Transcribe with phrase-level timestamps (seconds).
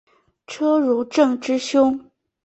[0.47, 2.09] 车汝震之兄。